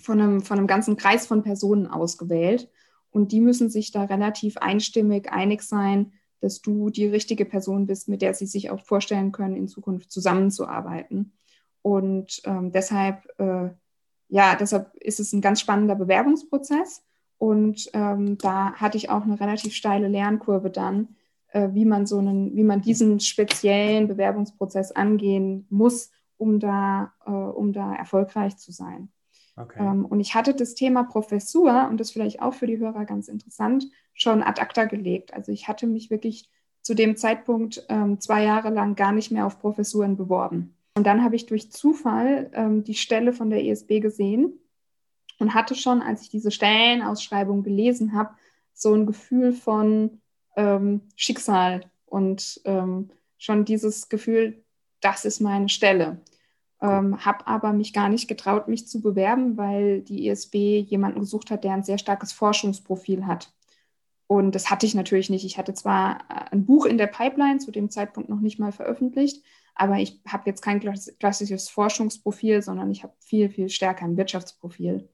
[0.00, 2.68] von einem, von einem ganzen Kreis von Personen ausgewählt.
[3.10, 8.08] Und die müssen sich da relativ einstimmig einig sein, dass du die richtige Person bist,
[8.08, 11.32] mit der sie sich auch vorstellen können, in Zukunft zusammenzuarbeiten.
[11.82, 13.70] Und ähm, deshalb, äh,
[14.28, 17.02] ja, deshalb ist es ein ganz spannender Bewerbungsprozess.
[17.38, 21.16] Und ähm, da hatte ich auch eine relativ steile Lernkurve dann,
[21.48, 27.30] äh, wie man so einen, wie man diesen speziellen Bewerbungsprozess angehen muss, um da, äh,
[27.30, 29.10] um da erfolgreich zu sein.
[29.56, 29.78] Okay.
[29.80, 33.28] Ähm, und ich hatte das Thema Professur, und das vielleicht auch für die Hörer ganz
[33.28, 35.34] interessant, schon ad acta gelegt.
[35.34, 36.48] Also ich hatte mich wirklich
[36.82, 40.74] zu dem Zeitpunkt ähm, zwei Jahre lang gar nicht mehr auf Professuren beworben.
[40.94, 44.58] Und dann habe ich durch Zufall ähm, die Stelle von der ESB gesehen
[45.38, 48.34] und hatte schon, als ich diese Stellenausschreibung gelesen habe,
[48.72, 50.20] so ein Gefühl von
[50.56, 54.62] ähm, Schicksal und ähm, schon dieses Gefühl,
[55.00, 56.20] das ist meine Stelle.
[56.82, 61.50] Ähm, habe aber mich gar nicht getraut, mich zu bewerben, weil die ISB jemanden gesucht
[61.50, 63.52] hat, der ein sehr starkes Forschungsprofil hat.
[64.26, 65.44] Und das hatte ich natürlich nicht.
[65.44, 68.72] Ich hatte zwar äh, ein Buch in der Pipeline, zu dem Zeitpunkt noch nicht mal
[68.72, 74.16] veröffentlicht, aber ich habe jetzt kein klassisches Forschungsprofil, sondern ich habe viel, viel stärker ein
[74.16, 75.08] Wirtschaftsprofil.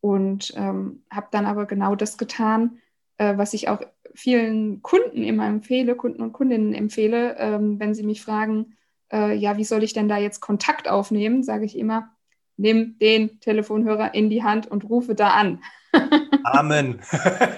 [0.00, 2.78] Und ähm, habe dann aber genau das getan,
[3.18, 3.80] äh, was ich auch
[4.14, 8.76] vielen Kunden immer empfehle, Kunden und Kundinnen empfehle, ähm, wenn sie mich fragen,
[9.12, 12.10] äh, ja, wie soll ich denn da jetzt Kontakt aufnehmen, sage ich immer,
[12.56, 15.60] nimm den Telefonhörer in die Hand und rufe da an.
[16.44, 17.00] Amen.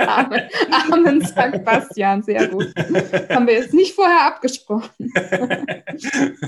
[0.06, 0.42] Amen.
[0.92, 2.72] Amen, sagt Bastian, sehr gut.
[3.30, 4.90] Haben wir jetzt nicht vorher abgesprochen.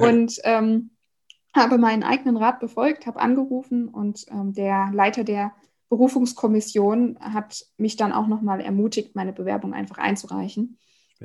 [0.00, 0.90] und ähm,
[1.54, 5.52] habe meinen eigenen Rat befolgt, habe angerufen und ähm, der Leiter der
[5.88, 10.78] Berufungskommission hat mich dann auch nochmal ermutigt, meine Bewerbung einfach einzureichen.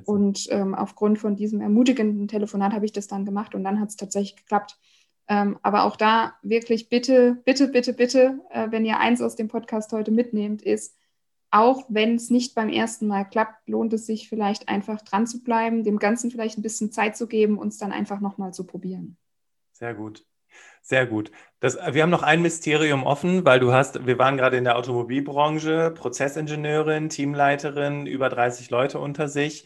[0.06, 3.90] Und ähm, aufgrund von diesem ermutigenden Telefonat habe ich das dann gemacht und dann hat
[3.90, 4.78] es tatsächlich geklappt.
[5.28, 9.48] Ähm, aber auch da wirklich bitte, bitte, bitte, bitte, äh, wenn ihr eins aus dem
[9.48, 10.98] Podcast heute mitnehmt, ist,
[11.52, 15.44] auch wenn es nicht beim ersten Mal klappt, lohnt es sich vielleicht einfach dran zu
[15.44, 19.18] bleiben, dem Ganzen vielleicht ein bisschen Zeit zu geben, uns dann einfach nochmal zu probieren.
[19.72, 20.26] Sehr gut.
[20.82, 21.32] Sehr gut.
[21.60, 24.78] Das, wir haben noch ein Mysterium offen, weil du hast, wir waren gerade in der
[24.78, 29.66] Automobilbranche, Prozessingenieurin, Teamleiterin, über 30 Leute unter sich.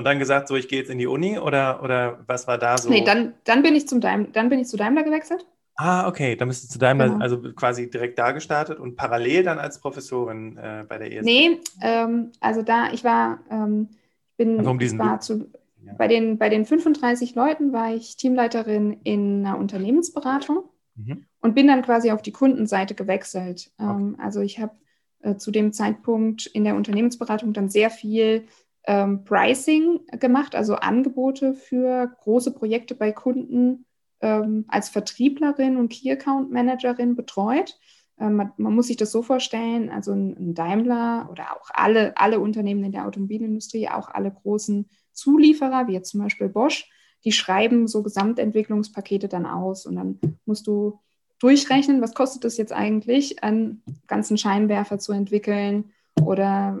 [0.00, 2.78] Und dann gesagt, so, ich gehe jetzt in die Uni oder, oder was war da
[2.78, 2.88] so?
[2.88, 5.44] Nee, dann, dann, bin ich zum Daim dann bin ich zu Daimler gewechselt.
[5.74, 7.22] Ah, okay, dann bist du zu Daimler, genau.
[7.22, 11.22] also quasi direkt da gestartet und parallel dann als Professorin äh, bei der ESG.
[11.22, 13.90] Nee, ähm, also da, ich war, ähm,
[14.38, 15.50] bin, also um ich war zu,
[15.84, 15.92] ja.
[15.98, 21.26] bei, den, bei den 35 Leuten war ich Teamleiterin in einer Unternehmensberatung mhm.
[21.42, 23.70] und bin dann quasi auf die Kundenseite gewechselt.
[23.78, 24.22] Ähm, okay.
[24.24, 24.72] Also ich habe
[25.20, 28.46] äh, zu dem Zeitpunkt in der Unternehmensberatung dann sehr viel
[28.90, 33.86] ähm, Pricing gemacht, also Angebote für große Projekte bei Kunden
[34.20, 37.78] ähm, als Vertrieblerin und Key Account Managerin betreut.
[38.18, 42.16] Ähm, man, man, muss sich das so vorstellen, also ein, ein, Daimler oder auch alle,
[42.16, 46.90] alle Unternehmen in der Automobilindustrie, auch alle großen Zulieferer, wie jetzt zum Beispiel Bosch,
[47.24, 50.98] die schreiben so Gesamtentwicklungspakete dann aus und dann musst du
[51.38, 56.80] durchrechnen, was kostet es jetzt eigentlich, einen ganzen Scheinwerfer zu entwickeln oder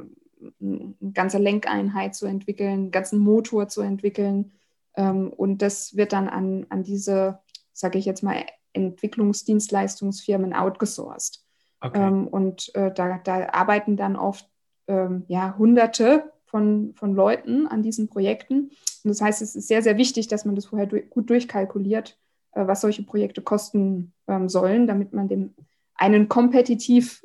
[0.60, 4.52] eine ganze Lenkeinheit zu entwickeln, einen ganzen Motor zu entwickeln.
[4.94, 7.38] Ähm, und das wird dann an, an diese,
[7.72, 8.36] sage ich jetzt mal,
[8.72, 11.42] Entwicklungsdienstleistungsfirmen outgesourced.
[11.80, 12.06] Okay.
[12.06, 14.46] Ähm, und äh, da, da, arbeiten dann oft
[14.86, 18.70] ähm, ja, Hunderte von, von Leuten an diesen Projekten.
[19.04, 22.18] Und das heißt, es ist sehr, sehr wichtig, dass man das vorher du gut durchkalkuliert,
[22.52, 24.12] äh, was solche Projekte kosten
[24.46, 25.54] sollen, damit man dem
[25.96, 27.24] einen kompetitiv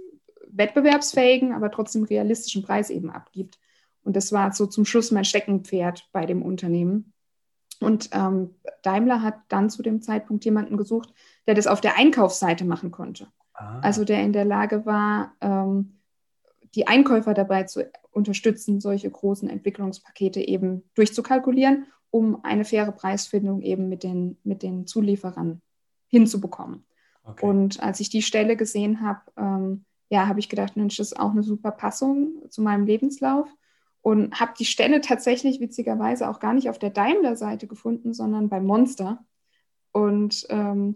[0.58, 3.60] wettbewerbsfähigen, aber trotzdem realistischen Preis eben abgibt.
[4.04, 7.14] Und das war so zum Schluss mein Steckenpferd bei dem Unternehmen.
[7.80, 11.14] Und ähm, Daimler hat dann zu dem Zeitpunkt jemanden gesucht,
[11.48, 13.28] der das auf der Einkaufsseite machen konnte.
[13.54, 13.80] Ah.
[13.80, 16.00] Also der in der Lage war, ähm,
[16.76, 23.90] die Einkäufer dabei zu unterstützen, solche großen Entwicklungspakete eben durchzukalkulieren, um eine faire Preisfindung eben
[23.90, 25.62] mit den, mit den Zulieferern
[26.08, 26.86] hinzubekommen.
[27.24, 27.46] Okay.
[27.46, 31.20] Und als ich die Stelle gesehen habe, ähm, ja, habe ich gedacht, Mensch, das ist
[31.20, 33.48] auch eine super Passung zu meinem Lebenslauf
[34.02, 38.60] und habe die Stelle tatsächlich witzigerweise auch gar nicht auf der Daimler-Seite gefunden, sondern bei
[38.60, 39.26] Monster.
[39.94, 40.96] Und ähm,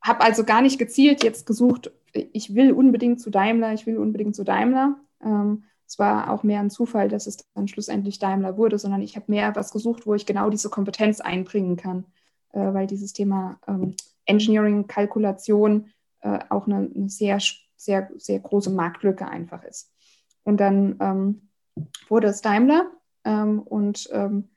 [0.00, 4.34] habe also gar nicht gezielt jetzt gesucht, ich will unbedingt zu Daimler, ich will unbedingt
[4.34, 4.96] zu Daimler.
[5.22, 9.16] Ähm, es war auch mehr ein Zufall, dass es dann schlussendlich Daimler wurde, sondern ich
[9.16, 12.06] habe mehr was gesucht, wo ich genau diese Kompetenz einbringen kann,
[12.52, 17.38] äh, weil dieses Thema ähm, Engineering, Kalkulation äh, auch eine, eine sehr
[17.80, 19.92] sehr, sehr große Marktlücke einfach ist.
[20.42, 21.48] Und dann ähm,
[22.08, 22.90] wurde es Daimler
[23.24, 24.50] ähm, und ähm,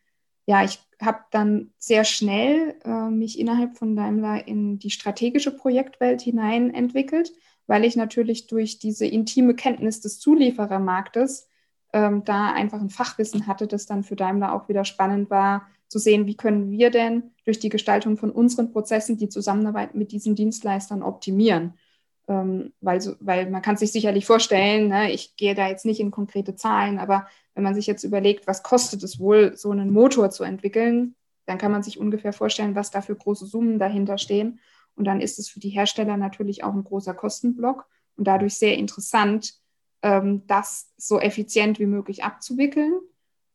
[0.46, 6.22] ja, ich habe dann sehr schnell äh, mich innerhalb von Daimler in die strategische Projektwelt
[6.22, 7.32] hinein entwickelt,
[7.66, 11.48] weil ich natürlich durch diese intime Kenntnis des Zulieferermarktes
[11.94, 16.00] ähm, da einfach ein Fachwissen hatte, das dann für Daimler auch wieder spannend war, zu
[16.00, 20.36] sehen, wie können wir denn durch die Gestaltung von unseren Prozessen die Zusammenarbeit mit diesen
[20.36, 21.76] Dienstleistern optimieren.
[22.28, 26.00] Ähm, weil, so, weil man kann sich sicherlich vorstellen, ne, ich gehe da jetzt nicht
[26.00, 29.92] in konkrete Zahlen, aber wenn man sich jetzt überlegt, was kostet es wohl, so einen
[29.92, 34.18] Motor zu entwickeln, dann kann man sich ungefähr vorstellen, was da für große Summen dahinter
[34.18, 34.60] stehen.
[34.96, 38.78] Und dann ist es für die Hersteller natürlich auch ein großer Kostenblock und dadurch sehr
[38.78, 39.56] interessant,
[40.02, 42.94] ähm, das so effizient wie möglich abzuwickeln.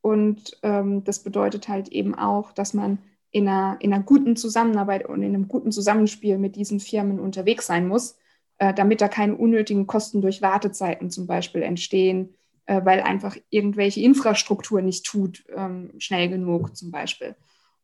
[0.01, 2.99] Und ähm, das bedeutet halt eben auch, dass man
[3.31, 7.67] in einer, in einer guten Zusammenarbeit und in einem guten Zusammenspiel mit diesen Firmen unterwegs
[7.67, 8.17] sein muss,
[8.59, 14.01] äh, damit da keine unnötigen Kosten durch Wartezeiten zum Beispiel entstehen, äh, weil einfach irgendwelche
[14.01, 17.35] Infrastruktur nicht tut, ähm, schnell genug zum Beispiel.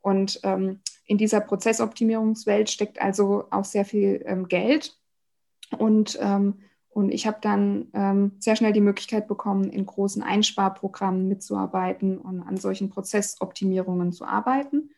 [0.02, 4.96] Und ähm, in dieser Prozessoptimierungswelt steckt also auch sehr viel ähm, Geld.
[5.78, 6.60] Und, ähm,
[6.90, 12.42] und ich habe dann ähm, sehr schnell die Möglichkeit bekommen, in großen Einsparprogrammen mitzuarbeiten und
[12.42, 14.92] an solchen Prozessoptimierungen zu arbeiten.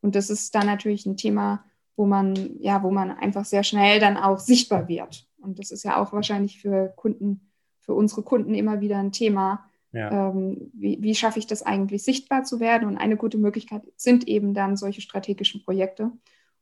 [0.00, 1.64] Und das ist dann natürlich ein Thema,
[1.96, 5.26] wo man, ja, wo man einfach sehr schnell dann auch sichtbar wird.
[5.38, 9.68] Und das ist ja auch wahrscheinlich für Kunden, für unsere Kunden immer wieder ein Thema.
[9.92, 10.30] Ja.
[10.30, 12.88] Ähm, wie, wie schaffe ich das eigentlich sichtbar zu werden?
[12.88, 16.10] Und eine gute Möglichkeit sind eben dann solche strategischen Projekte.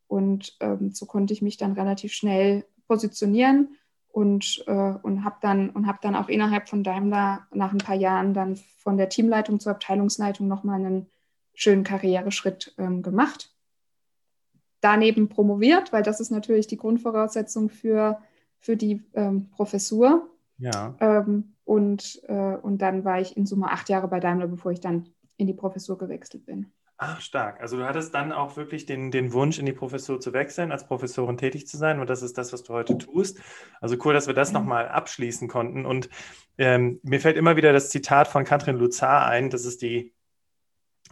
[0.07, 3.77] Und ähm, so konnte ich mich dann relativ schnell positionieren
[4.09, 8.35] und, äh, und habe dann, hab dann auch innerhalb von Daimler nach ein paar Jahren
[8.35, 11.07] dann von der Teamleitung zur Abteilungsleitung nochmal einen
[11.55, 13.52] schönen Karriereschritt ähm, gemacht
[14.83, 18.19] daneben promoviert, weil das ist natürlich die Grundvoraussetzung für,
[18.59, 20.29] für die ähm, Professur.
[20.59, 20.95] Ja.
[21.01, 24.81] Ähm, und, äh, und dann war ich in Summe acht Jahre bei Daimler, bevor ich
[24.81, 26.67] dann in die Professur gewechselt bin.
[27.05, 27.61] Ach, stark.
[27.61, 30.87] Also du hattest dann auch wirklich den, den Wunsch, in die Professur zu wechseln, als
[30.87, 31.99] Professorin tätig zu sein.
[31.99, 33.41] Und das ist das, was du heute tust.
[33.81, 35.85] Also cool, dass wir das nochmal abschließen konnten.
[35.85, 36.09] Und
[36.59, 39.51] ähm, mir fällt immer wieder das Zitat von Katrin Luzar ein.
[39.51, 40.13] Das ist die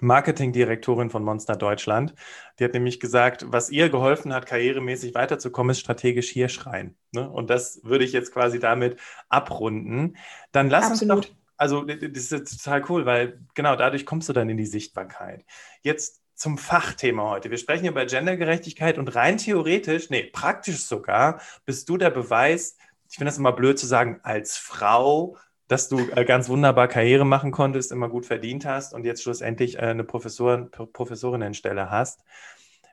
[0.02, 2.14] Marketingdirektorin von Monster Deutschland.
[2.58, 6.96] Die hat nämlich gesagt, was ihr geholfen hat, karrieremäßig weiterzukommen, ist strategisch hier schreien.
[7.12, 7.28] Ne?
[7.28, 10.16] Und das würde ich jetzt quasi damit abrunden.
[10.52, 11.16] Dann lass Absolut.
[11.16, 14.66] uns doch, also das ist total cool, weil genau dadurch kommst du dann in die
[14.66, 15.44] Sichtbarkeit.
[15.82, 17.50] Jetzt zum Fachthema heute.
[17.50, 22.78] Wir sprechen über Gendergerechtigkeit und rein theoretisch, nee, praktisch sogar, bist du der Beweis,
[23.10, 25.36] ich finde das immer blöd zu sagen, als Frau
[25.70, 29.76] dass du äh, ganz wunderbar Karriere machen konntest, immer gut verdient hast und jetzt schlussendlich
[29.76, 32.24] äh, eine Professorin, Professorinnenstelle hast.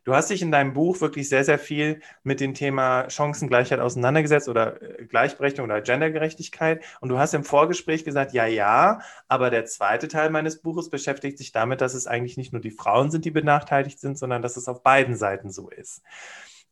[0.03, 4.47] Du hast dich in deinem Buch wirklich sehr, sehr viel mit dem Thema Chancengleichheit auseinandergesetzt
[4.47, 6.85] oder äh, Gleichberechtigung oder Gendergerechtigkeit.
[7.01, 11.39] Und du hast im Vorgespräch gesagt, ja, ja, aber der zweite Teil meines Buches beschäftigt
[11.39, 14.55] sich damit, dass es eigentlich nicht nur die Frauen sind, die benachteiligt sind, sondern dass
[14.55, 16.03] es auf beiden Seiten so ist.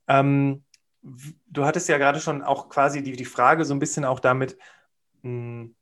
[0.08, 0.64] Ähm,
[1.02, 4.56] du hattest ja gerade schon auch quasi die, die Frage so ein bisschen auch damit
[5.24, 5.32] mh,
[5.64, 5.76] hm,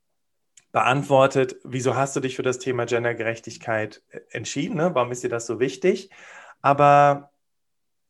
[0.73, 4.75] beantwortet, wieso hast du dich für das Thema Gendergerechtigkeit äh, entschieden?
[4.75, 4.93] Ne?
[4.93, 6.09] Warum ist dir das so wichtig?
[6.61, 7.31] Aber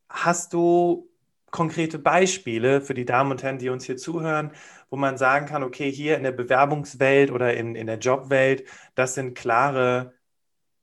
[0.09, 1.09] hast du
[1.51, 4.51] konkrete Beispiele für die Damen und Herren, die uns hier zuhören,
[4.89, 8.63] wo man sagen kann, okay, hier in der Bewerbungswelt oder in, in der Jobwelt,
[8.95, 10.13] das sind klare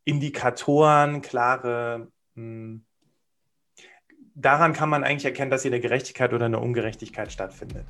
[0.04, 2.86] Indikatoren, klare, mh, hm,
[4.34, 7.86] daran kann man eigentlich erkennen, dass hier eine Gerechtigkeit oder eine Ungerechtigkeit stattfindet.